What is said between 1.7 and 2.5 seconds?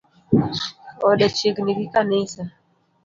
gi kanisa